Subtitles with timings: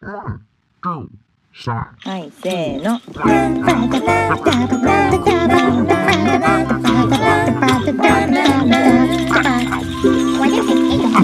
[0.00, 0.38] は
[2.18, 3.00] い、せーの。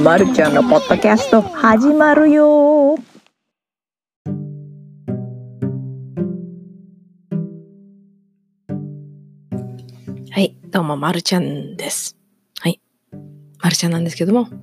[0.03, 3.01] まるちゃんのポッドキャスト始まるよは
[10.41, 12.17] い、どうも、まるちゃんです。
[12.59, 12.81] はい、
[13.61, 14.59] まるちゃんなんですけども、今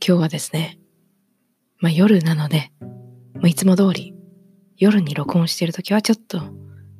[0.00, 0.80] 日はですね、
[1.78, 2.72] まあ夜なので、
[3.44, 4.14] まあ、いつも通り
[4.78, 6.40] 夜に録音してるときはちょっと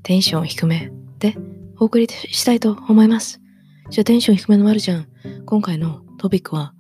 [0.02, 1.38] テンション低めで
[1.78, 3.40] お送りしたいと思います。
[3.88, 5.06] じゃあテンション低めのまるちゃん、
[5.46, 6.74] 今回のトピックは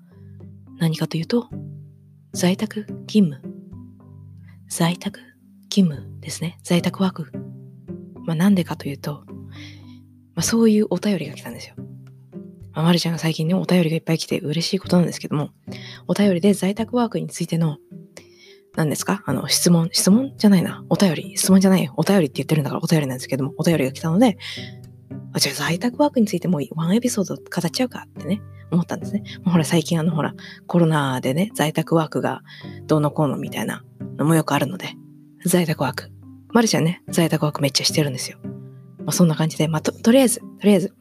[0.76, 1.48] 何かというと、
[2.34, 3.40] 在宅勤務。
[4.68, 5.18] 在宅
[5.70, 6.58] 勤務ですね。
[6.62, 7.32] 在宅ワーク。
[8.26, 9.24] まあなんでかというと、
[10.34, 11.74] まあそういうお便りが来たんですよ。
[12.74, 15.52] まあ、まるちゃんが最近ね、お便りがいっぱい来て嬉しいことなんですけども、
[16.06, 17.78] お便りで在宅ワークについての
[18.76, 19.22] 何ですか？
[19.26, 20.84] あの、質問、質問じゃないな。
[20.88, 24.36] お便り、質問じゃないお便りって言ってるんだからお便りなんですけども、お便りが来たので、
[25.32, 29.22] あ、じゃあ在宅ワークについてもうワンエピソード語っちゃうかってね、思ったんですね。
[29.44, 30.34] もうほら、最近あの、ほら、
[30.66, 32.42] コロナでね、在宅ワークが
[32.86, 33.84] どうのこうのみたいな
[34.18, 34.88] のもよくあるので、
[35.44, 36.10] 在宅ワーク。
[36.52, 38.38] マルちゃんね、在宅ワークめっちゃしてるんですよ。
[38.98, 40.94] まあ、そんな感じで、まあ、と、とりあえず、とりあえず、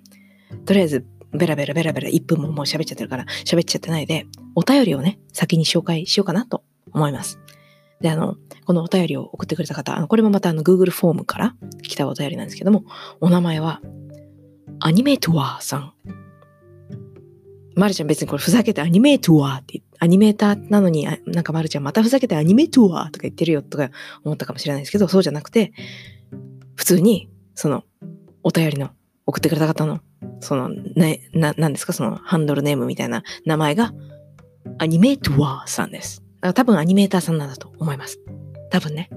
[0.66, 7.39] とりあえず、ベラベラベラベラ1分ももう喋っちゃってるから喋っちゃってないで、お便りをね、先に紹介しようかなと思います。
[8.03, 12.83] で、あの、このお便りを送ってくれた方、あのこれもまたあの Google フォームから来たお便りなんですけども、
[13.21, 13.81] お名前は、
[14.81, 15.93] アニメトワーさん。
[17.75, 23.89] まるちゃん別にこれふざけてアニメートワーってアニメーターなのに、なんかまるちゃんまたふざけてアニメトワーとか言ってるよとか
[24.25, 25.71] 思ったかもしれないですけど、そうじゃなくて、
[26.75, 27.85] 普通に、その、
[28.43, 28.89] お便りの
[29.25, 30.01] 送ってくれた方の、
[30.41, 33.93] その、ね、な、なんですか、そのハンドルネームみたいな名前が、
[34.77, 36.22] アニメトワーさんです。
[36.52, 38.19] 多分アニメーターさんなんだと思います。
[38.69, 39.09] 多分ね。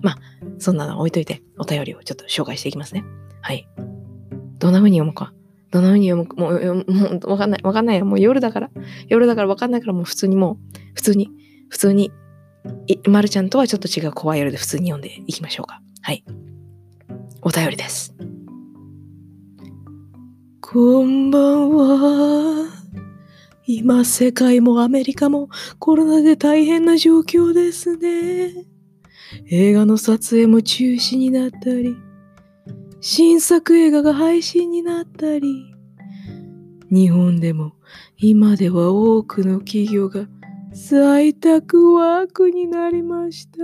[0.00, 0.18] まあ、
[0.58, 3.04] そんなの置いといて、お便りをちょっと紹介していきますね。
[3.42, 3.68] はい。
[4.58, 5.34] どんな風に読むか。
[5.70, 6.36] どんな風に読むか。
[6.36, 7.60] もう、もうわかんない。
[7.62, 8.06] わかんないよ。
[8.06, 8.70] もう夜だから。
[9.08, 10.56] 夜だからわかんないからもう普通にもう、
[10.94, 11.30] 普通に、
[11.68, 12.12] 普通に、
[13.08, 15.82] まるちゃんとはちょっと違う怖い夜で普通に読んでいきましょうか。
[16.00, 16.24] はい。
[17.42, 18.14] お便りです。
[20.60, 22.83] こんばんは。
[23.66, 25.48] 今世界もアメリカも
[25.78, 28.66] コロナで大変な状況ですね。
[29.46, 31.96] 映画の撮影も中止になったり、
[33.00, 35.74] 新作映画が配信になったり、
[36.90, 37.72] 日本でも
[38.18, 40.28] 今では多くの企業が
[40.72, 43.58] 在宅ワークになりました。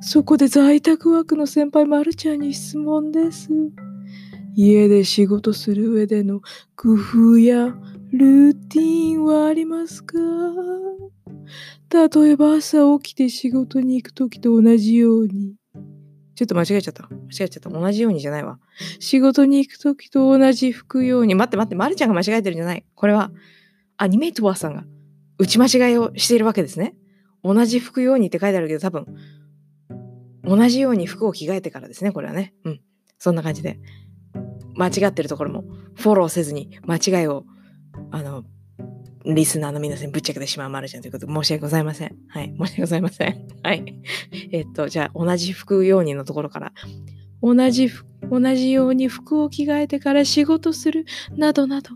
[0.00, 3.50] そこで在宅ワークの先輩まるちゃんに質問です。
[4.56, 6.40] 家で仕事する上での
[6.76, 7.74] 工夫や
[8.12, 10.16] ルーティンはありますか？
[11.90, 15.54] 例えば朝起きて仕事に行くときと同じように。
[16.34, 17.08] ちょっと間違えちゃった。
[17.08, 17.70] 間違えちゃった。
[17.70, 18.58] 同じようにじゃないわ。
[18.98, 21.34] 仕事に行くときと同じ服用に。
[21.34, 22.84] 待って待って、まるちゃんが間違えてるんじゃない。
[22.94, 23.30] これは、
[23.96, 24.84] アニメイトワーさんが
[25.38, 26.94] 打ち間違いをしているわけですね。
[27.42, 29.06] 同じ服用にって書いてあるけど、多分、
[30.44, 32.54] 同じように服を着替えてからですね、これはね。
[32.64, 32.80] うん。
[33.18, 33.78] そんな感じで。
[34.74, 35.64] 間違ってるところも
[35.94, 37.46] フォローせずに間違いを
[38.10, 38.44] あの、
[39.24, 42.16] リスナーの皆さんにぶっちゃけてしまうまるちゃんということで申し訳ございません。
[42.28, 42.54] はい。
[42.58, 43.48] 申し訳ございません。
[43.62, 44.00] はい。
[44.52, 46.72] えっと、じゃあ、同じ服用人のところから、
[47.42, 47.90] 同じ、
[48.30, 51.06] 同じように服を着替えてから仕事する、
[51.36, 51.90] などなど、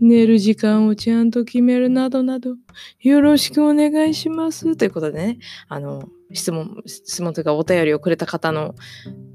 [0.00, 2.56] 寝る時間をちゃんと決めるなどなど、
[3.00, 4.76] よろしくお願いします。
[4.76, 8.74] ということでね、あの、質問、質問というかお便りをくれた方の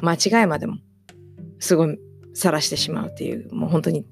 [0.02, 0.78] 間違いまでも、
[1.60, 1.98] すごい
[2.34, 4.06] 晒してしまうっていう、もう本当に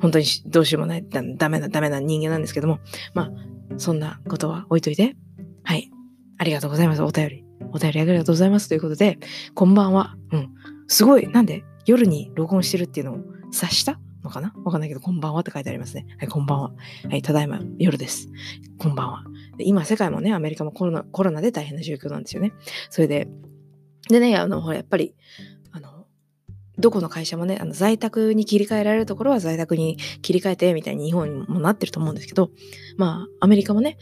[0.00, 2.80] 本当にどうしようもない、ダメな、ダメな人間なんですけども、
[3.14, 3.32] まあ、
[3.78, 5.16] そんなことは置いといて、
[5.64, 5.90] はい。
[6.38, 7.02] ありがとうございます。
[7.02, 7.44] お便り。
[7.72, 8.68] お便りありがとうございます。
[8.68, 9.18] ということで、
[9.54, 10.16] こんばんは。
[10.32, 10.50] うん。
[10.88, 11.28] すごい。
[11.28, 13.18] なんで夜に録音してるっていうのを
[13.52, 14.52] 察したのかな？
[14.64, 16.06] わかんないけど、こんばんはって書いてありますね。
[16.18, 16.72] はい、こんばんは。
[17.08, 18.28] はい、ただいま夜です。
[18.78, 19.24] こんばんは。
[19.58, 22.52] 今、世界もね、アメリカもコロナ、コロナで大変な状況なんですよね。
[22.90, 23.28] それで、
[24.08, 25.14] でね、あの、ほら、やっぱり、
[26.78, 32.50] どこの会社もね、あの在宅に切り替えられるところは在宅に切り替えてみたいに日本にもなってると思うんですけど、
[32.96, 33.98] まあ、アメリカもね、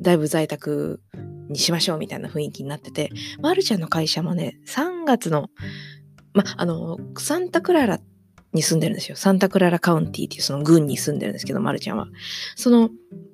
[0.00, 1.00] だいぶ在宅
[1.48, 3.10] にしましょうみたいな雰囲気になってて、
[3.40, 5.48] マル、ちゃんの会社もね、3月の、
[6.34, 8.02] まあ、あの、サンタクララっ
[8.52, 9.16] に住んでるんですよ。
[9.16, 12.08] サンタクララカウンティっていうその郡に住んでるんですけど、まるちゃんは。
[12.56, 12.90] その、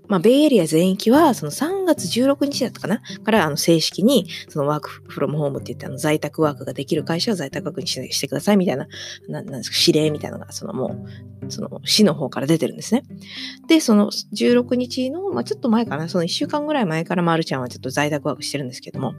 [0.06, 3.03] まあ、ベイエリア全域は、その3月16日だったかな？
[3.25, 8.87] から、あの、正式に、そのワークフロムホームって言って、あの、在宅ワークができる会社は在宅ワークにしてしてくださいみたいな、
[9.29, 11.05] ななんですか、指令みたいなのが、そのも
[11.43, 13.03] う、その、市の方から出てるんですね。
[13.69, 19.14] で、その16日の、まあ、ちょっと前かな、その1週間ぐらい前から、まるちゃんはちょっと在宅ワークしてるんですけども、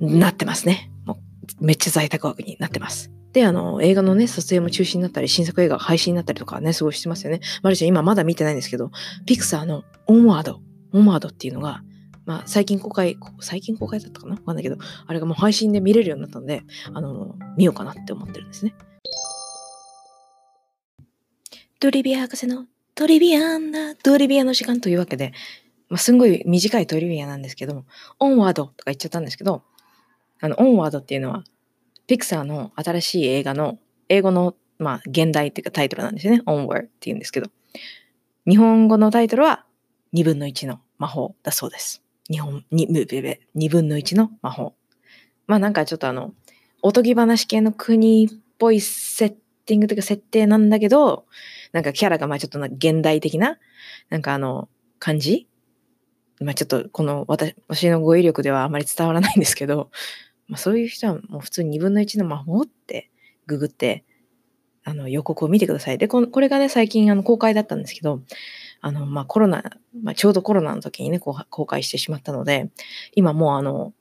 [0.00, 0.90] なってますね。
[1.04, 1.20] も
[1.60, 3.10] うめっちゃ在宅ワークになってます。
[3.32, 7.40] で、あの、映画のね、撮影も中止になったり、新作映画配信になったりとかね、すごいしてますよね。
[7.62, 8.90] マルちゃん今まだ見てないんですけど、
[9.26, 10.60] ピクサーのオンワード、
[10.92, 11.82] オンワードっていうのが、
[12.26, 14.34] まあ、最近公開、最近公開だったかな？
[14.34, 16.62] わかんないけど、あれがもう配信で見れるようになったので、
[16.92, 18.74] あの、見ようかなって思ってるんですね。
[21.78, 25.32] トリビア博士のトリビアンなトリビアの時間というわけで、
[25.88, 27.84] まあ、すんごい短いトリビアなんですけども、
[28.18, 29.62] オンワードとか言っちゃったんですけど、
[30.40, 31.44] あの、オンワードっていうのは、
[32.10, 33.78] ピクサーの新しい映画の、
[34.08, 36.42] 英語の、まあ、現代っていうかタイトルなんですよね。
[36.44, 37.52] Onward っていうんですけど。
[38.48, 39.64] 日本語のタイトルは、
[40.12, 42.02] 2分の1の魔法だそうです。
[42.28, 44.74] 日本、2分の1の魔法。
[45.46, 46.34] まあなんかちょっとあの、
[46.82, 48.28] おとぎ話系の国っ
[48.58, 49.34] ぽいセッ
[49.64, 51.26] ティングというか設定なんだけど、
[51.70, 53.60] なんかキャラがまあちょっと現代的な、
[54.08, 54.68] なんかあの、
[54.98, 55.46] 感じ？
[56.40, 57.54] まあちょっとこの私
[57.88, 59.92] の語彙力ではあまり伝わらないんですけど、
[60.50, 63.10] まあ、そういう人はもう普通に2分の1の魔法って
[63.46, 64.04] ググって、
[64.82, 65.98] あの予告を見てください。
[65.98, 68.22] で、ここれがね、最近あの公開だったんですけど、
[68.80, 69.62] あの、まあ、コロナ、
[70.02, 72.70] まあ、ちょうどコロナの時にね、公開してしまったので、
[73.14, 73.92] 今もうあの、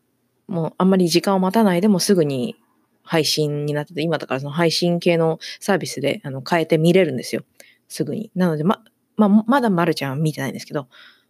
[0.47, 2.55] もうあんまり時間を待たないでもすぐに
[3.03, 7.43] 配信になってて、今だからその配信系のサービスであの変えて見れるんですよ。
[7.87, 8.31] すぐに。
[8.33, 8.81] なので、ま、
[9.17, 10.87] まあ、まだまるちゃんは見てないんですけど、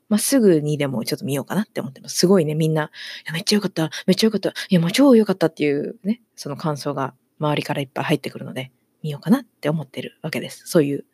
[0.10, 2.18] まあ、すぐにでもちょっと見ようかなって思ってます。
[2.18, 2.88] すごいね、みんな、い
[3.28, 8.72] や、めっちゃよかった、めっちゃよかった、いや、もう超よかったっていうね、その感想が周りからいっぱい入ってくるので、
[9.04, 10.64] 見ようかなって思ってるわけです。
[10.66, 11.06] そういう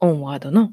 [0.00, 0.72] オンワードの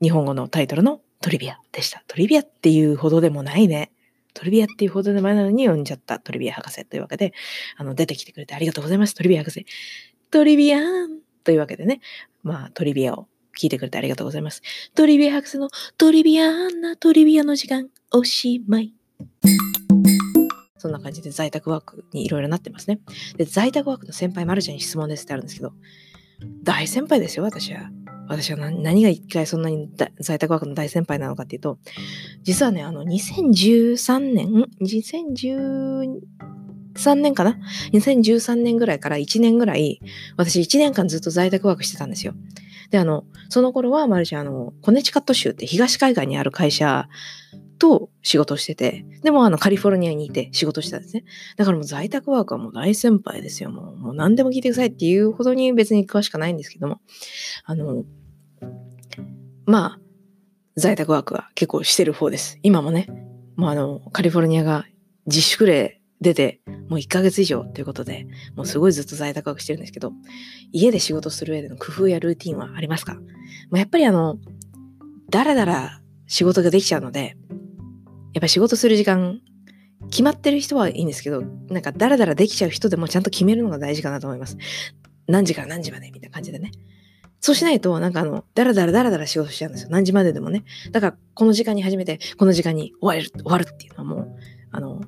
[0.00, 2.02] 日本語のタイトルのトリビアでした。
[2.06, 3.90] トリビアっていうほどでもないね。
[4.32, 7.32] トリビアっていうほどでもないのに読んじゃったトリビア博士というわけで、
[7.76, 9.14] あの、出てきてくれてありがとうございます。
[9.14, 9.66] トリビア博士。
[10.30, 12.00] トリビアンというわけでね、
[12.42, 13.26] まあ、トリビアを
[13.58, 14.62] 聞いてくれてありがとうございます。
[14.94, 15.68] トリビア博士の
[15.98, 18.94] トリビアンなトリビアの時間、おしまい。
[20.78, 23.00] そんな感じで在宅ワークにいろいろなってますね。
[23.36, 25.72] で、在宅ワークの先輩、まるちゃんに質問ですってあるんですけど、
[26.62, 27.90] 大先輩ですよ、私は。
[28.28, 29.90] 私は何が一回そんなに
[30.20, 31.78] 在宅ワークの大先輩なのかっていうと、
[32.42, 37.58] 実はね、あの、2013年、?2013 年かな
[37.92, 40.00] ?2013 年ぐらいから1年ぐらい、
[40.36, 42.34] 私1年間ずっと在宅ワークしてたんですよ。
[42.90, 47.08] で、あの、その頃は、まるちゃん、あの、コネチカット州って東海岸にある会社
[47.78, 51.24] と仕事してて、でもあのカリフォルニアにいて仕事してたんですね。
[51.56, 53.70] だからもう在宅ワークはもう大先輩ですよ。
[53.70, 57.00] もうもう何でも聞いてくださいっていうほどに別に詳しくないんですけども、
[57.64, 58.04] あの、
[59.64, 60.00] まあ、
[60.76, 62.58] 在宅ワークは結構してる方です。
[62.62, 63.08] 今もね、
[63.56, 64.86] もうあの、カリフォルニアが
[65.26, 68.26] 自粛令出て、もう1ヶ月以上ということで、
[68.56, 70.12] もうすごいずっと在宅ワークしてるんですけど、
[70.72, 73.18] 家で仕事する上での工夫やルーティンはありますか、
[73.72, 74.38] やっぱりあの、
[75.30, 77.36] だらだら仕事ができちゃうので、
[78.34, 79.40] やっぱ仕事する時間、
[80.10, 84.56] 決まってる人はいいんですけど、なんかダラダラできちゃう人でもちゃんと決めるのが大事かなと思います。
[85.26, 86.70] 何時から何時までみたいな感じでね。
[87.40, 89.90] そうしないと、なんかあの、ダラダラダラダラ仕事しちゃうんですよ。
[89.90, 90.64] 何時まででもね。
[90.90, 94.36] だから、この時間に始めて、この時間に終わる、終わるっていうのはもう、
[94.72, 95.00] あの、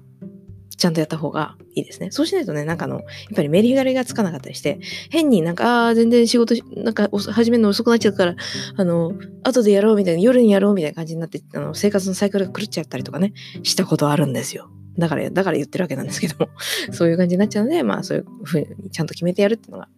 [0.81, 2.11] ちゃんとやった方がいいですね。
[2.11, 3.05] そうしないとね、なんかあの、やっ
[3.37, 4.81] ぱりメリハリがつかなかったりして、
[5.11, 8.35] 変になんか、あ全然仕事、なんか始めるの遅くなっちゃうから、
[8.77, 9.13] あの、
[9.45, 14.71] 後でやろうみたいな、夜にやろうみたいな感じになって、あの、生活のサイクルが狂っちゃったりとかね、したことあるんですよ。
[14.99, 16.49] だから、だから言ってるわけなんですけども、
[16.93, 19.89] そういう感じになっちゃうので、まあそういうふうにちゃんと決めてやるっていうのが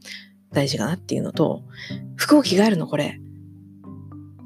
[0.52, 1.62] 大事かなっていうのと、
[2.16, 3.21] 服を着替えるのこれ、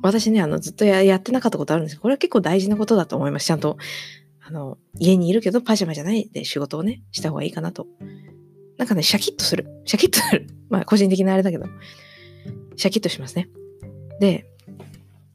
[0.02, 3.46] 私ね、あの、ずっとややってなかったことあるんですけど、これは結構大事なことだと思います。
[3.46, 3.76] ちゃんと、
[4.48, 7.88] あの、家にいるけどパジャマじゃないで仕事をね、した方がいいかなと。
[8.78, 9.66] なんかね、シャキッとする。
[9.84, 10.46] シャキッとする。
[10.70, 11.66] まあ個人的なあれだけど、
[12.76, 13.48] シャキッとしますね。
[14.20, 14.46] で、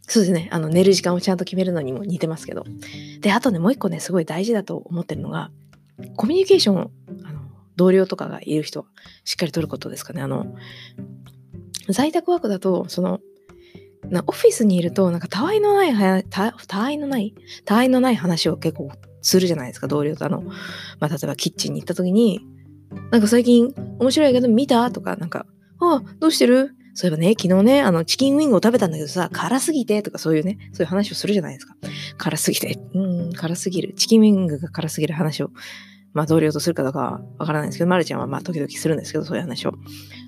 [0.03, 0.47] そうですね。
[0.51, 2.63] あの、寝る時間をちゃんと決めるのにも似てますけど。
[3.19, 5.51] で、あとね、もう一個ね、すごい大事だと思ってるのが、
[6.15, 6.91] コミュニケーションを、
[7.25, 7.41] あの、
[7.75, 8.85] 同僚とかがいる人は
[9.25, 10.21] しっかり取ることですかね。
[10.21, 10.55] あの、
[11.89, 13.19] 在宅ワークだと、その、
[14.11, 17.33] なオフィスにいると、なんか、たわいのない話、た、たわいのない
[17.65, 18.91] たわいのない話を結構
[19.21, 20.25] するじゃないですか、同僚と。
[20.25, 20.53] あの、ま
[21.01, 22.41] あ、例えばキッチンに行った時に、
[23.09, 24.91] なんか最近面白いけど見た？
[24.91, 25.45] とか、なんか、
[25.79, 26.75] あどうしてる？
[26.93, 30.01] そういえばね、昨日ね、あの、チキンウィングを食べたんだけどさ、辛すぎて？
[30.01, 31.75] とかそういうね、そういう話をするじゃないですか。
[32.17, 33.93] 辛すぎて、うん、辛すぎる。
[33.93, 35.51] チキンウィングが辛すぎる話を、
[36.13, 39.71] まあ同僚とするかどうかはわからないんですけど、まるちゃんはまあ時々するんですけど、そういう話を。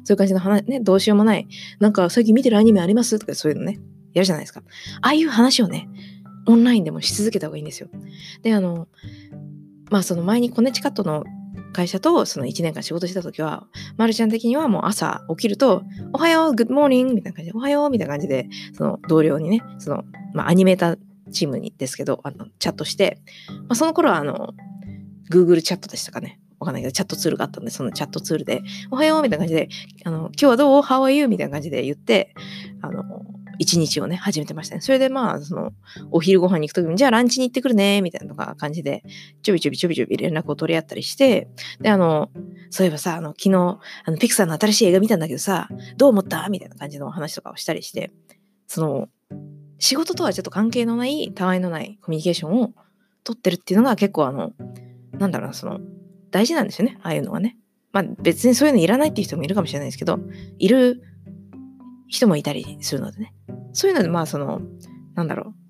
[0.04, 1.48] そういう感じの話、ね、どうしようもない。
[1.80, 3.80] なんか最近見てるアニメありますとかそういうのね、
[4.14, 4.62] やるじゃないですか。
[5.02, 5.90] ああいう話をね、
[6.46, 7.90] オンラインでもし続けた方がいいんですよ。
[8.42, 8.88] で、あの、
[9.90, 11.24] まあその前にコネチカットの
[11.74, 20.98] 会社とその1年間仕事した時は、まるちゃん的にはもう朝起きると、おはよう、 good morning みたいな感じで、おはようみたいな感じで、その同僚にね、その、まあアニメーター
[21.32, 24.54] チームにですけど、あの、チャットして、まあその頃はあの、
[25.32, 26.40] Google チャットでしたかね。
[26.60, 29.70] わかんないけど、チャットツールがあったんで、そのチャットツールで、おはようみたいな感じで、
[30.06, 31.28] あの、今日はどう ?How are you?
[31.28, 32.34] みたいな感じで言って、
[32.82, 33.04] あの、
[33.60, 34.82] 一日をね、始めてましたね。
[34.82, 35.74] それでまあ、その、
[36.12, 39.04] お昼ご飯に行くときに、じゃあランチに行ってくるね、みたいな感じで、
[39.42, 41.50] ちょびちょびちょびちょび連絡を取り合ったりして、
[41.82, 42.30] で、あの、
[42.70, 46.48] そういえばさ、あの、昨日、あの、ピクサーの新しい映画見たんだけどさ、どう思った？
[46.50, 48.12] みたいな感じの話とかをしたりして、
[48.68, 49.10] その、
[49.78, 52.74] 仕事とはちょっと関係のない、たわいのないコミュニケーションを
[53.24, 54.54] 取ってるっていうのが結構あの、
[55.20, 55.80] なんだろうな、その、
[56.32, 57.58] 大事なんですよね、ああいうのはね。
[57.92, 60.20] まあ別にそういうのいらないっていう人もいるかもしれないですけど、
[60.58, 61.02] いる
[62.08, 63.34] 人もいたりするのでね。
[63.74, 64.62] そういうので、まあその、
[65.16, 65.64] なんだろう。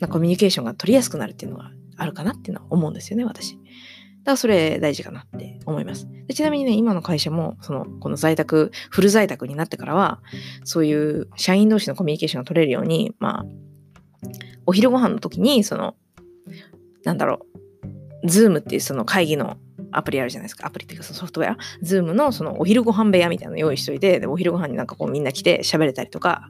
[0.00, 3.54] なコミュニケーションが取りやすくなるっていうのがあるかなっていうのは思うんですよね、私。
[3.54, 3.62] だか
[4.32, 6.08] らそれ大事かなって思います。
[6.26, 10.20] でちなみにね、今の会社も、その、この在宅、フル在宅になってからは、
[10.64, 13.44] そういう社員同士のコミュニケーションが取れるように、まあ、
[14.66, 15.96] お昼ご飯の時に、その、
[17.04, 17.49] なんだろう、
[18.24, 19.56] Zoom っていうその会議の
[19.92, 20.66] アプリあるじゃないですか。
[20.66, 21.56] アプリっていうかそのソフトウェア。
[21.82, 26.48] Zoom のそのお昼ご飯部屋みたいなの用意しといて、でお昼ご飯になんかこうみんな来て喋れたりとか、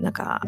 [0.00, 0.42] なんか、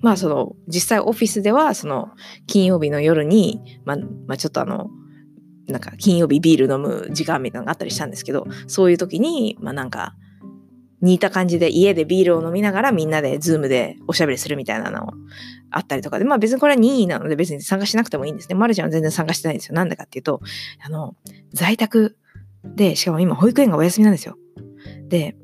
[0.00, 2.10] まあその実際オフィスではその
[2.46, 3.96] 金曜日の夜に、まあ、
[4.26, 4.90] まあ、ちょっとあの、
[5.66, 10.14] なんか金曜日ビール飲む時間みたいなのがあったりしたんですけど、そういう時に、まあなんか、
[11.02, 15.10] 似た感じで家でビールを飲みながらみんなで Zoom でおしゃべりするみたいなのを
[15.70, 18.54] あったりとかで、まあ別にこれは任意なので別に参加しなくてもいいんですね。
[18.54, 19.74] マルちゃんは全然参加してないんですよ。
[19.74, 20.40] なんでかっていうと、
[20.84, 21.14] あの、
[21.52, 22.16] 在宅
[22.64, 24.36] で、しかも今保育園がお休みなんですよ。
[25.08, 25.36] で、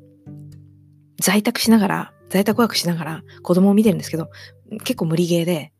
[1.21, 4.29] 在宅しながら、在宅ワークしながら子供を見てるんですけど、
[4.83, 5.71] 結構無理ゲーで、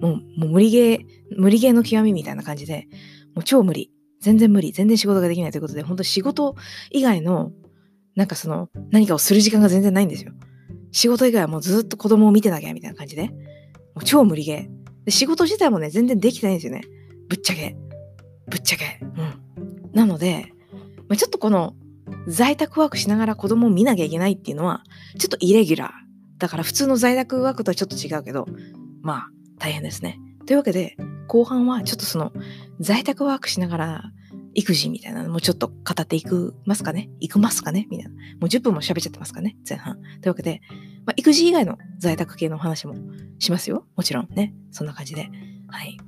[0.00, 1.00] もう、もう無理ゲー、
[1.36, 2.88] 無理ゲーの極みみたいな感じで、
[3.34, 3.92] もう超無理。
[4.20, 4.72] 全然無理。
[4.72, 6.56] 全然仕事ができないということで、本当仕事
[6.90, 7.52] 以外の
[8.16, 10.32] なんかその、何かをする時間が全然ないんですよ。
[10.92, 13.28] 仕事以外はもうずっと子供を見てなきゃみたいな感じで。
[13.28, 15.10] もう超無理ゲー。
[15.10, 16.82] 仕事自体もね、全然できてないんですよね。
[17.28, 17.76] ぶっちゃけ。
[18.48, 18.98] ぶっちゃけ。
[19.02, 19.92] うん。
[19.92, 20.52] なので、
[21.08, 21.74] まあ、ちょっとこの、
[22.26, 24.82] 在宅ワークしながら子供を見なきゃいけないっていうのは、
[25.18, 25.90] ちょっとイレギュラー。
[26.38, 28.46] だから普通の在宅ワークとはちょっと違うけど、
[29.02, 30.18] まあ、大変ですね。
[30.46, 30.96] というわけで、
[31.28, 32.32] 後半はちょっとその、
[32.80, 34.02] 在宅ワークしながら
[34.54, 37.08] 育児みたいなのもちょっと語っていくますかね？
[37.20, 37.86] いくますかね？
[37.90, 38.10] みたいな。
[38.12, 39.56] もう10分も喋っちゃってますかね？
[39.68, 40.00] 前半。
[40.00, 40.60] というわけで、
[41.06, 42.94] まあ、育児以外の在宅系のお話も
[43.38, 43.86] しますよ。
[43.96, 44.54] もちろんね。
[44.70, 45.30] そんな感じで。
[45.68, 45.98] はい。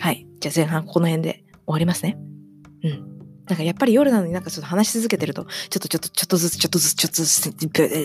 [0.00, 0.26] はい。
[0.40, 2.16] じゃあ前半この辺で終わりますね。
[2.82, 3.14] うん。
[3.46, 7.52] なんかやっぱり夜なのになんかちょっと話し続けてると、ちょっとちょっとちょっとずつちょっとずつちょっとずつ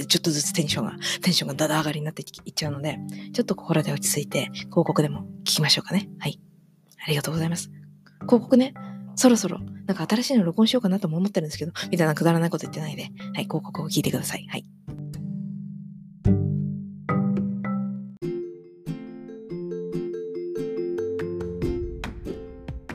[0.05, 2.99] ちょっとずつテンションが、テンションがだだ上がりになっていっちゃうので、
[3.33, 6.09] ちょっと心で落ち着いて広告でも聞きましょうかね。
[6.19, 6.41] はい。
[7.05, 7.71] ありがとうございます。
[8.23, 8.73] 広告ね、
[9.19, 13.01] そろそろ、なんか新しいの録音しようかなとも思ってるんですけど、みたいなくだらないこと言ってないで、
[13.33, 14.47] はい、広告を聞いてください。
[14.49, 14.63] はい。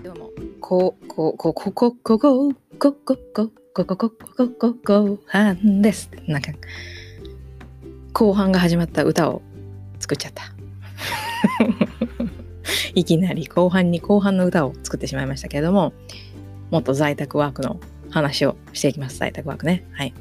[0.02, 0.30] どうも、
[0.62, 6.08] こ、こ、こ、こ、こ、こ、こ、こ、こ、こ、こ、こ、こ、こ、こ、こ、後半です。
[6.26, 6.52] なんか、
[8.14, 9.42] 後半が始まった歌を
[9.98, 10.63] 作っちゃった。
[12.94, 15.92] いきなり後半に後半の歌を作ってしまいましたけれども、
[16.70, 19.18] もっと在宅ワークの話をしていきます。
[19.18, 19.84] 在宅ワークね。
[19.92, 20.14] はい。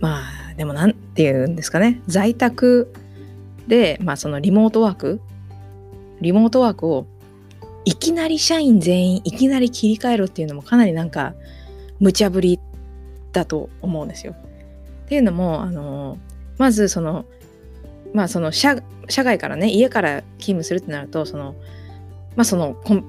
[0.00, 2.00] まあ、でもなんて言うんですかね。
[2.06, 2.92] 在宅
[3.66, 5.20] で、まあそのリモートワーク、
[6.20, 7.06] リモートワークを
[7.84, 11.34] いきなり社員全員いきなり切り替えろっていうのもかなりなんか
[12.00, 12.58] 無茶ぶり
[13.32, 14.34] だと思うんですよ。
[15.06, 16.18] っていうのも、あの、
[16.58, 17.26] まずその
[18.16, 21.54] まあその社外からね家から勤務するってなるとその
[22.34, 23.04] まあそのコン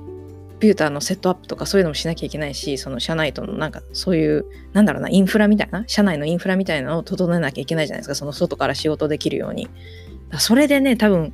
[0.60, 9.70] ピューターのセットアップとかそういうのもしなきゃいけないしその社内とのなんかそういうなんだろうなインフラみたいな社内のインフラみたいなのを整えなきゃいけないじゃないですかその外から仕事できるように
[10.40, 11.32] それでね多分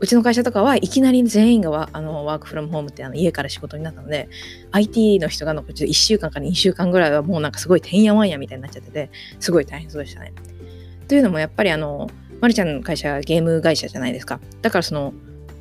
[0.00, 4.30] うちの会社とかはいきなり全員がワあのワークフロムホームってあの家から仕事になったので
[4.72, 10.32] IT の人が残って1週間から2週間ぐらいはもうなんかすごいてんやわんやみたいになっちゃっててすごい大変そうでしたね。
[11.08, 12.08] というのもやっぱりあの
[12.44, 14.38] まるちゃんの会社はゲーム会社じゃないですか。
[14.60, 15.14] だからその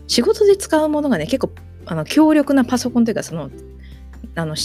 [0.08, 1.54] 仕事で使うものがね、結構
[1.86, 3.50] あの強力なパソコンというか、その、
[4.36, 4.58] あの、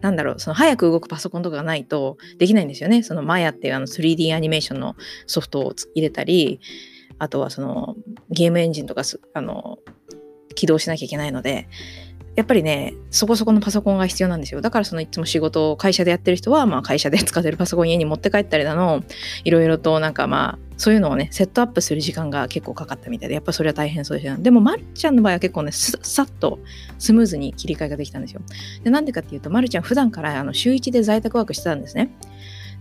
[0.00, 3.02] なんだろう、その早く動くパソコンとかがないとできないんですよね。
[3.02, 6.58] そのマヤっていうあの 3D アニメーションのソフトを入れたり、
[7.18, 7.96] あとはその
[8.30, 9.02] ゲームエンジンとか
[9.34, 9.78] あの
[10.54, 11.68] 起動しなきゃいけないので、
[12.34, 14.62] やっぱりね、そこそこのパソコンが必要なんですよ。
[14.62, 19.04] だからそのいつも仕事を会社でやってる人は、まあ会社で使ってるパソコン家に持って帰ったりだの、
[19.44, 24.36] いろいろとなんかまあ、そういうのをね、セットアップする時間が結構かかったみたいで、やっぱそれは大変そうでした。
[24.36, 26.58] でも、まるちゃんの場合は結構ね、さっと
[26.98, 28.40] スムーズに切り替えができたんですよ。
[28.82, 32.10] で、なんでかっていうと、まるちゃん普段からあの週1で在宅ワークしてたんですね。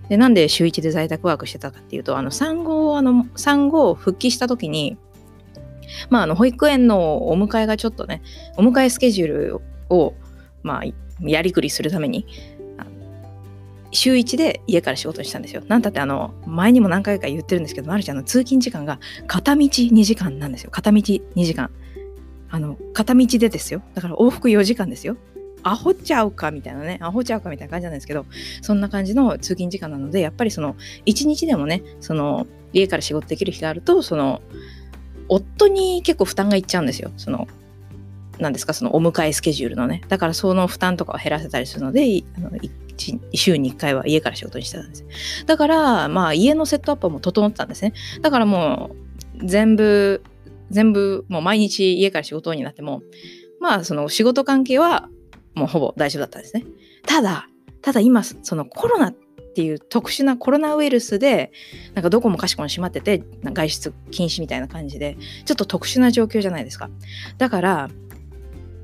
[0.08, 4.98] で、なんで週1で在宅ワークしてたかっていうと、あの産後、あの産後復帰した時に、
[6.10, 8.22] まあ、あの保育園のお迎えがちょっとね、
[8.58, 10.14] お迎えスケジュールを、
[10.64, 10.84] まあ、
[11.22, 12.26] やりくりするために、
[13.92, 15.64] 週1で家から仕事にしたんですよ。
[15.68, 20.72] なんたってあの、前にも何回か言ってるんですけど、まるちゃんの通勤時間が片道2時間なんですよ。
[20.72, 21.70] 片道2時間。
[22.50, 23.82] あの、片道でですよ。
[23.94, 25.18] だから往復4時間ですよ。
[25.64, 28.26] アホちゃうかみたいなね、アホちゃうかみたいな感じなんですけど、
[28.62, 34.42] そんな感じの通勤時間なので、やっぱりその、1日でもね、その、家から仕事できる日があると、その、
[35.32, 37.10] 夫に結構負担がいっちゃうんですよ。
[37.16, 37.48] その、
[38.38, 40.02] 何ですか、そのお迎えスケジュールのね。
[40.10, 42.52] だからその負担とかを減らせたりするので、あの
[43.34, 45.06] 週に1回は家から仕事にしてたんです。
[45.46, 47.94] だから、まあ家のセットアップも整ってたんですね。
[48.22, 48.92] だからも
[49.40, 50.22] う全部、
[50.70, 53.02] 全部もう毎日家から仕事になっても、
[53.60, 55.08] まあその仕事関係は
[55.56, 56.66] もうほぼ大丈夫だったんですね。
[57.06, 57.48] ただ、
[57.82, 59.14] ただ今、そのコロナ
[59.52, 61.52] っていう特殊なコロナウイルスで、
[61.94, 66.90] なんかどこもかしこも閉まってて、外出禁止みたいな感じで、ちょっと特殊な状況じゃないですか。
[67.38, 67.90] だから、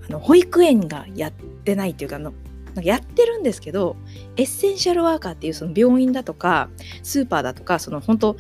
[0.10, 2.34] あの保育園がやってないっていうか、あの
[2.78, 3.96] なんかやってるんですけど
[4.36, 6.70] エッセンシャルワーカーっていうその病院だとか
[7.02, 8.38] スーパーだとかその本当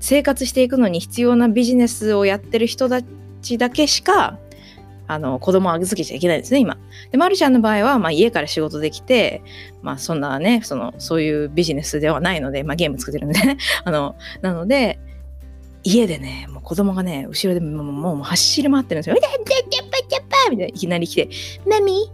[0.00, 3.02] 生活していくのに必要なビジネスをやってる人た
[3.42, 4.38] ちだけしか
[5.10, 6.78] あの子供を預けちゃいけないですね今。
[7.10, 9.42] でまるちゃんの場合は、まあ、家から仕事できて、
[9.82, 15.00] まあ、そんなねそのそういうビジネスではないので、まあ、ゲーム作ってるんでね あのなので
[15.82, 19.14] 家でねもう子供がね後ろでもうもう走り回ってるんですよ。
[19.16, 19.30] みたい
[20.56, 21.28] ないきなり来て
[21.68, 22.10] 「マミ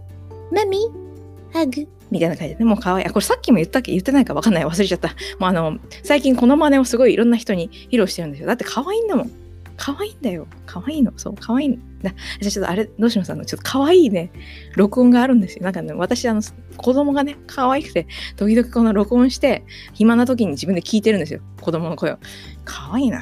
[0.51, 3.05] ーマミーハグみたいな感じで、ね、もう可愛い。
[3.05, 3.91] あ、これさっきも言ったっけ？
[3.91, 4.65] 言ってないか分かんない。
[4.65, 5.09] 忘れちゃった。
[5.39, 8.47] もうあの、最近この真似をすごいいろんな人に披露してるんですよ。
[8.47, 9.31] だって可愛いんだもん。
[9.77, 10.47] 可愛いんだよ。
[10.65, 11.13] 可愛いの。
[11.17, 11.77] そう、可愛いの。
[12.01, 14.31] じゃあちょっとあれ、どうしますあの、ちょっと可愛いね、
[14.75, 15.63] 録音があるんですよ。
[15.63, 16.41] なんかね、私、あの、
[16.75, 21.41] 子供がね、可愛くて、時々この録音して、暇な時に自分で聞いてるんですよ。
[21.61, 22.17] 子供の声を。
[22.65, 23.21] 可愛いな、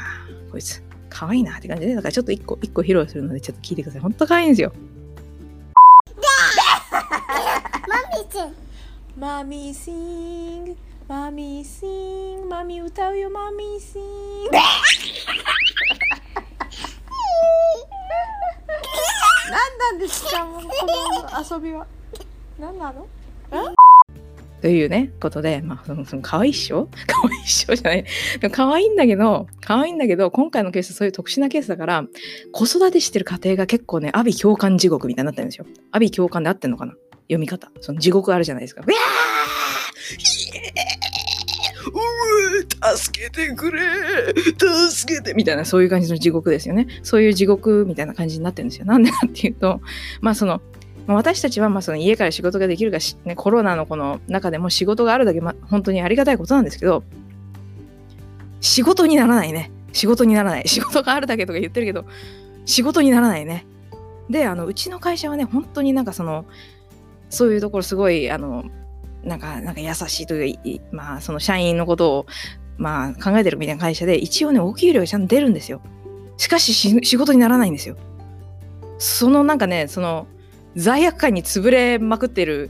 [0.51, 0.81] こいつ。
[1.09, 4.01] 可愛いなって感じで、だからちょっと一個、一個披露するので、ちょっと聞いてください。
[4.01, 4.73] ほんと可愛いんですよ。
[9.17, 10.75] マミーシング
[11.07, 14.51] マミーシングマミー歌うよマミーシング
[20.05, 21.87] ですかもうこの遊びは
[22.59, 23.07] 何なの？
[24.61, 28.05] というね、ことで、まあ、その、その可愛いっしょ可愛いっしょじゃない。
[28.39, 32.03] でも可愛いんだけど、可愛いんだけど、今回のケースそういう特殊なケースだから、
[32.51, 35.65] 子育てしてる家庭が結構ね、阿鼻共感地獄みたいになってるんですよ。
[35.91, 36.93] 阿鼻共感で合ってんのかな？
[37.27, 37.69] 読み方。
[37.81, 38.81] その地獄あるじゃないですか。
[38.81, 40.94] うわー
[42.97, 43.81] 助けてくれ
[44.89, 46.87] 助けてみたいなそういう感じの地獄ですよね。
[47.03, 48.85] そういう地獄みたいな感じになってるんですよ。
[48.85, 49.81] なんでかっていうと、
[50.21, 50.61] まあその、
[51.07, 57.03] 私たちはまあその家から仕事ができるかね、コロナのこの中でも仕事があるだけ、ま、本当にありがたいことなんですけど、
[58.61, 59.71] 仕事にならないね。
[59.93, 60.67] 仕事にならない。
[60.67, 62.05] 仕事があるだけとか言ってるけど、
[62.65, 63.65] 仕事にならないね。
[64.29, 66.45] で、あの、うちの会社はね、本当になんかその、
[67.29, 68.65] そういうところすごい、あの、
[69.25, 72.25] なんか、なんか優しいというか、まあ、その社員のことを、
[72.77, 75.81] まあ、考えてるみたいな会社で、一応ね、お給料ちゃんと出るんですよ。
[76.37, 77.95] しかし仕事にならないんですよ。
[78.97, 80.27] そのなんかね、その、
[80.75, 82.69] 罪悪感に潰れまくってる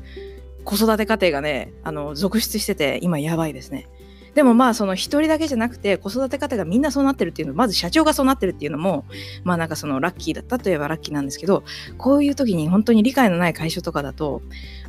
[0.63, 3.87] 子育て家庭がね、あの、続出してて、今やばいですね。
[4.35, 9.05] でもまあその一人だけじゃなくて子育て方がみんなそうなってるっていうのまず社長がそうなってるっていうのも
[9.45, 11.63] まあなんかそのラッキーだったといえばラッキーなんですけど
[11.97, 14.41] こういう時に本当に理解のない会社とかだと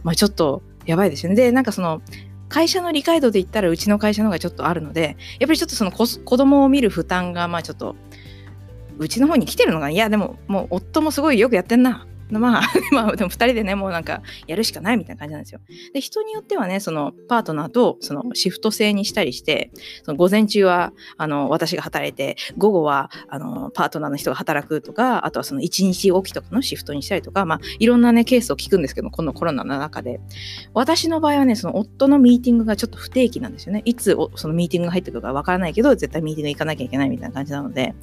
[0.02, 1.36] まあちょっとやばいですよね。
[1.36, 2.00] でなんかその
[2.48, 7.96] 会社の理解度で言ったらうちの会社の方がちょっとあるのでやっぱりちょっとその子供を見る負担がまあちょっと
[8.98, 12.62] うちの方に来てるのがいやでももう夫もすごいよくやってんなまあ、
[12.92, 15.60] まあ、でも2人でね、もうなんかやるしかないみたいな感じなんですよ。
[15.92, 19.70] で、人によってはね、そのパートナーとそのシフト制にしたりして、
[20.04, 30.20] その午前中はあの私が働いて、午後はあのパートナーの人が働くとか、あとはその1日おきとかのシフトにしたりとか、まあ、いろんなね、ケースを聞くんですけど、このコロナの中で。
[30.74, 33.82] 私の場合はね、その夫のミーティングがちょっと不定期なんですよね。
[33.84, 37.94] いつそのミーティングが入ってくるかわからないけど、絶対ミーティング行かなきゃいけないみたいな感じなので、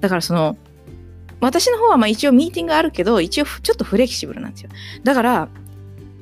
[0.00, 0.56] だからその、
[1.42, 4.70] 私の方はまあ一応ミーティングあるけど、一応ちょっとフレキシブルなんですよ。
[5.02, 5.48] だから、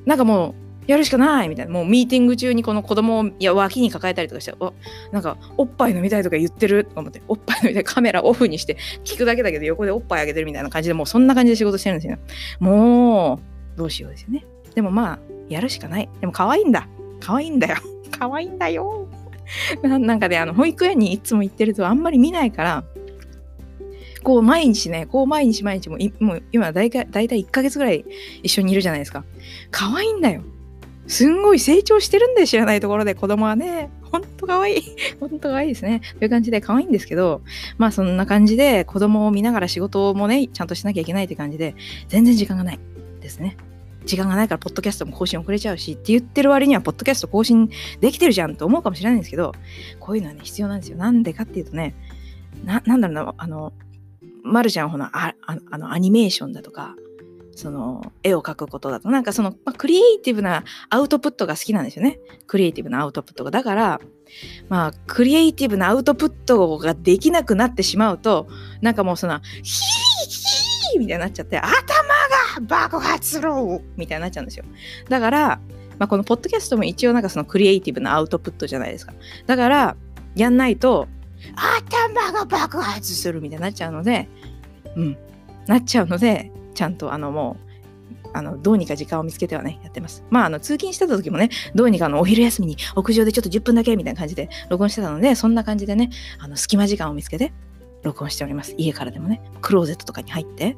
[0.06, 0.54] なんかもう、
[0.86, 1.72] やるしかないみたいな。
[1.72, 4.72] もうミーティング中にこの子供をいや脇に抱えたりとかして、お
[5.12, 12.18] なんかおっぱい飲みたいとか言ってると思って、おっぱい飲みたいカメラオフにして聞くだけだけど横でおっぱいあげてるみたいな感じでもうそんな感じで仕事してるんですよ。
[12.58, 13.40] も
[13.76, 14.44] うどうしようですよね。
[14.74, 16.08] でもまあ、やるしかない。
[16.20, 16.88] でも可愛いんだ。
[17.20, 17.76] 可愛いんだよ。
[18.18, 19.06] 可愛いんだよ。
[19.82, 22.84] なんかで、あの、保育園にいつも行ってるとあんまり見ないから、
[24.22, 28.04] こう毎日ね、こう毎日毎日も、もう今だいたい1ヶ月ぐらい
[28.42, 29.24] 一緒にいるじゃないですか。
[29.70, 30.42] 可愛いんだよ。
[31.06, 34.82] すんごい成長してるんで知らないところで子供はね、ほんと可愛い。
[35.18, 36.00] ほんと可愛いですね。
[36.18, 37.42] という感じで可愛いんですけど、
[37.78, 41.74] まあそんな感じで子供を見ながら仕事もね、ちゃんとしなきゃいけないって感じで、
[42.08, 42.80] 全然時間がない
[43.20, 43.56] ですね。
[44.04, 49.52] 時間がないからポッドキャストも更新遅れちゃうしって言ってる割にはポッドキャスト更新できてるじゃんと思うかもしれないんですけど
[49.98, 51.94] こういうのはね必要なんですよなんでかっていうとね
[52.64, 53.72] ななんだろうなあの
[54.42, 56.96] まるちゃんほなああのアニメーションだとか
[57.52, 62.18] その絵を描くことだとなんかその、まあ、クリエイティブなアウトプットが好きなんですよね。
[62.46, 63.50] クリエイティブなアウトプットが。
[63.50, 64.00] だから
[64.68, 68.48] まあクリエイティブなアウトプットができなくなってしまうと
[68.80, 69.60] なんかもうそのヒー
[70.92, 71.80] ヒーみたいになっちゃって頭が
[72.62, 73.50] 爆発する！
[73.96, 74.64] みたいになっちゃうんですよ。
[75.08, 75.60] だから
[75.98, 79.12] まあ、このポッドキャストも一応なんかそのクリエイティブなアウトプットじゃないですか。
[79.46, 79.96] だから、
[80.34, 81.08] やんないと、
[81.54, 84.28] 頭が爆発するみたいになっちゃうので、
[84.96, 85.18] うん、
[85.66, 87.70] なっちゃうので、ちゃんとあのもう、
[88.32, 90.24] あのどうにか時間を見つけてはね、やってます。
[90.30, 97.52] まあ、あの通勤してた時もね、どうにかあのお昼休みに屋上でちょっと10分だけみたいな感じで録音してたので、そんな感じでね、あの隙間時間を見つけて
[98.02, 98.74] 録音しております。
[98.78, 100.76] 家からでもね、クローゼットとかに入って、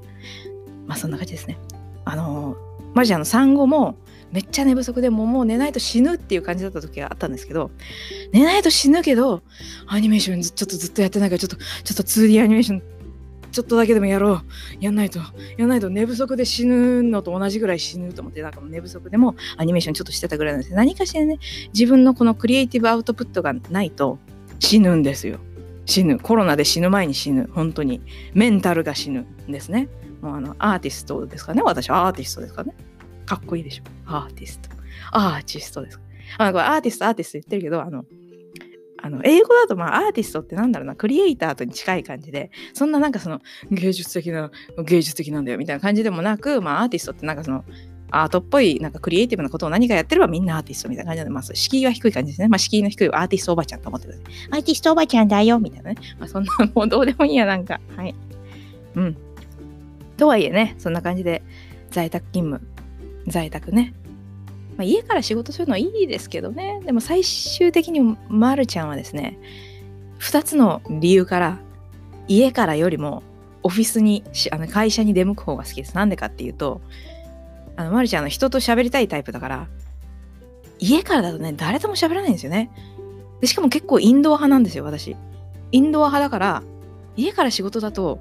[0.86, 1.58] まあそんな感じですね。
[2.04, 2.56] あの
[2.94, 3.96] マジあの産後も
[4.32, 7.70] めっちゃ寝不足でもうもう寝ないと死ぬっていう感じだった時があったんですけど
[8.32, 9.42] 寝ないと死ぬけど
[9.86, 12.82] アニメーションちょっとずっとやってないからちょっとちょっと 2D アニメーション
[13.52, 14.42] ちょっとだけでもやろう。
[14.80, 15.20] やんないと
[15.58, 20.74] やんないと寝不足で死ぬのと同じぐらい死ぬと思ってなんかもう寝不足でもアニメーションちょっとしてたぐらいなんです。
[20.74, 21.38] 何かしらね
[21.74, 24.18] 自分のこのクリエイティブアウトプットがないと
[24.58, 25.38] 死ぬんですよ。
[25.84, 26.18] 死ぬ。
[26.18, 27.50] コロナで死ぬ前に死ぬ。
[27.52, 28.00] 本当に。
[28.32, 29.88] メンタルが死ぬんですね。
[30.22, 32.74] もうあのアーティストですかね私はアーティストですかね
[33.26, 33.84] かっこいいでしょ。
[34.06, 34.70] アーティスト。
[35.10, 36.00] アーティストです。
[36.38, 38.04] あこれアーティスト、アーティスト言ってるけど、あの、
[39.04, 43.40] あの英語だとまあアーティストってなんだろうなクリエイターとに近い感じでそんななんかその
[43.72, 47.64] 芸術的な芸術的なんだよみたいな感じでもなくまあアーティストってなんかその
[48.12, 52.46] アートっぽいなんかクリエイティブなことを何かやってればみんなアーティストみたいな感じで、まあ、敷居は低い感じですね。
[52.46, 54.24] まあ、敷居の低いアーティストおばちゃんと思ってください。
[54.50, 55.96] アーティストおばちゃんだよみたいなね。
[56.20, 57.80] まあ、そんなもうどうでもいいや、なんか。
[57.96, 58.14] はい。
[58.94, 59.16] うん。
[60.22, 61.42] とはいえね、そんな感じで
[61.90, 62.64] 在宅勤務
[63.26, 63.92] 在宅ね。
[64.76, 66.80] まあ、家から仕事するのはいいですけどね。
[66.84, 69.36] でも最終的にまるちゃんはですね、
[70.20, 71.58] 2つの理由から
[72.28, 73.24] 家からよりも
[73.64, 75.96] オフィスにあの会社に出向く方が好きです。
[75.96, 76.80] なんでかっていうと、
[77.74, 79.66] あのまるちゃんの人と喋りたいタイプだから、
[80.78, 82.70] 家からだとね、誰とも喋らないんですよね。
[83.40, 85.16] でしかも結構インドア派なんですよ、私。
[85.72, 86.62] インドア派だから、
[87.16, 88.20] 家から仕事だと、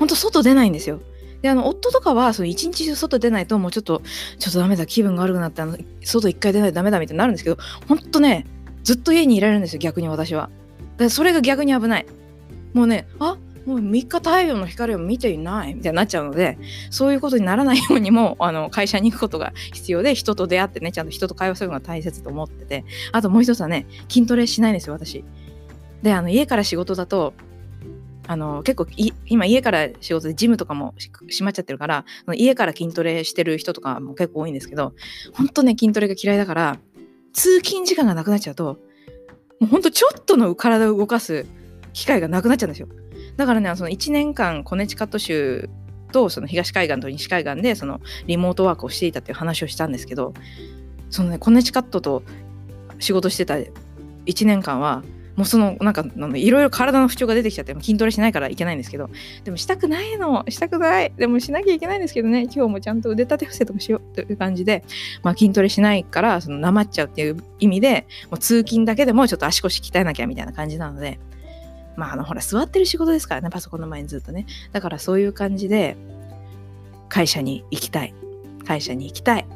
[0.00, 1.00] ほんと外出ないんですよ。
[1.42, 4.00] であの夫とかはその一日中外出ないともうちょっと
[4.38, 8.46] ちょっとダメだ気分が悪くなってあの外一回出ないとダメだみたいになるんですけどほんとね
[8.84, 10.50] ずっと家にいられるんですよ逆に私は。
[10.96, 12.06] だそれが逆に危ない。
[12.72, 16.58] もうねあもう3日太陽の光を見ていないみたいになっちゃうので
[16.90, 25.24] そういうことにならないようにもあの会社に行くことが必要で人と出会ってねちゃんと人と会話するのが大切と思っててあともう一つはね筋トレしないんですよ私。
[26.02, 27.34] であの家から仕事だと
[28.26, 28.86] あの結構
[29.26, 30.94] 今家から仕事でジムとかも
[31.28, 32.04] 閉まっちゃってるから
[32.34, 34.92] 家から筋トレしてる人とかも結構多いんですけど
[35.32, 36.78] 本当ね筋トレが嫌いだから
[37.32, 38.78] 通勤時間がなくなっちゃうと
[39.58, 41.46] もうほんとちょっとの体を動かす
[41.92, 42.88] 機会がなくなっちゃうんですよ。
[43.36, 45.68] だからねその1年間コネチカット州
[46.12, 50.34] とその東海岸と西海岸でそのリモートワークをしていたっていう話をしたんですけど
[51.10, 52.22] そのねコネチカットと
[52.98, 53.54] 仕事してた
[54.26, 55.02] 1年間は
[55.36, 59.08] もうそのなんかいろいろ体の不調が出てきちゃって筋トレしないからいけないんですけど
[59.44, 61.12] でもしたくないのしたくない。
[61.16, 64.84] でもしなきゃいけないんですけどね今日もちゃんと腕立て伏せとかしようという感じで、
[65.22, 71.18] まあ、筋トレしないからそのなまっちゃうっていう意味でもう通勤だけでもちょっと足腰鍛えなきゃみたいな感じなので
[71.96, 74.46] まああのほら座ってる仕事ですからねパソコンの前にずっとね。
[74.72, 75.96] だからそういう感じで
[77.08, 78.14] 会社に行きたい。
[78.66, 79.46] 会社に行きたい。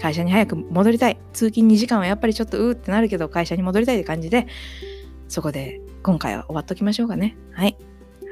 [0.00, 1.18] 会社に早く戻りたい。
[1.32, 4.46] 通勤2時間はやっぱりちょっとうーってなるけど会社に戻りたいって感じで
[5.30, 7.36] そこで今回は終わっときましょうかね。
[7.52, 7.76] はい。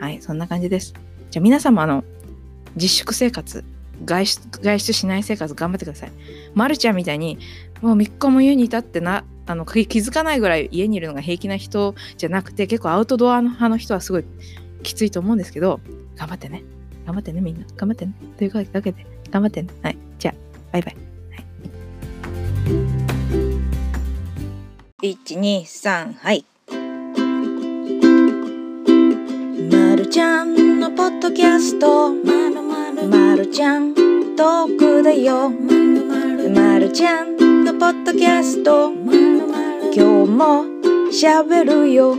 [0.00, 0.94] はい、そんな感じです。
[1.30, 2.02] じゃあ皆さんもあの、
[2.74, 3.64] 自粛生活、
[4.04, 6.12] 外出外出しない生活頑張ってください。
[6.54, 7.38] まるちゃんみたいに、
[7.82, 14.24] もう3日も家にいたってな、あの気づかないぐらい家にいるのが平気な人じゃなくて、結構アウトドア派の人はすごい
[14.82, 15.78] きついと思うんですけど、
[16.16, 16.64] 頑張ってね。
[17.06, 17.64] 頑張ってね、みんな。
[17.76, 18.12] 頑張ってね。
[18.38, 19.68] というわけで、頑張ってね。
[19.82, 19.98] はい。
[20.18, 20.34] じゃあ、
[20.72, 20.96] バイバイ。
[24.98, 26.44] はい、1、2、3、はい。
[30.10, 32.14] ちゃんのポッドキャスト。
[32.14, 33.94] まるまるまるちゃん
[34.36, 35.50] トークだよ。
[35.50, 38.90] まるちゃんのポッドキャスト。
[38.94, 40.64] 今日も
[41.12, 42.16] 喋るよ。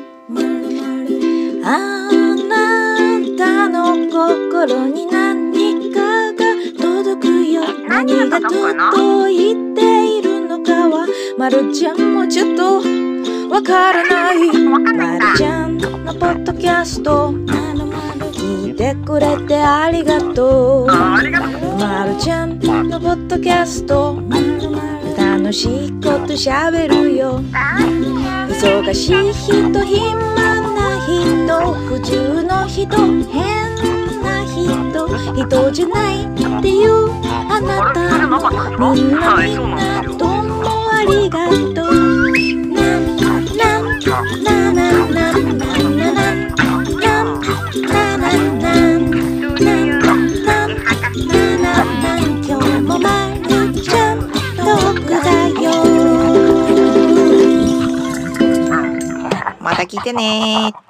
[1.63, 2.11] あ
[2.47, 7.63] なたの心に何かが届くよ。
[7.87, 10.61] 何が届いているの？
[10.61, 11.07] かは
[11.39, 12.83] まるちゃんもちょっと
[13.49, 15.89] わからないまるちゃんの？
[16.13, 17.33] ポッドキャスト
[18.79, 20.87] てくれてありがとう。
[20.87, 21.19] ま
[22.05, 24.17] るちゃんのポッドキャスト。
[25.17, 27.41] 楽しいことしゃべるよ。
[28.47, 30.15] 忙しい人暇
[30.71, 31.73] な人。
[31.89, 32.95] 普通の人
[33.27, 33.75] 変
[34.23, 35.09] な人。
[35.35, 36.27] 人じゃないっ
[36.61, 37.11] ていう
[37.51, 37.99] あなた。
[38.93, 41.78] みんなみんなどうもありがとう。
[59.89, 60.88] 聞いてね